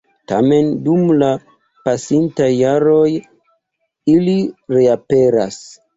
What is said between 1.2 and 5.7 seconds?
la pasintaj jaroj ili reaperas.